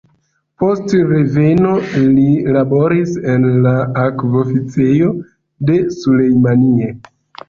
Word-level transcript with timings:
Post 0.61 0.93
reveno, 1.09 1.73
li 2.13 2.23
laboris 2.55 3.11
en 3.33 3.45
la 3.65 3.73
akv-oficejo 4.05 5.11
de 5.71 5.77
Sulejmanie. 5.99 6.89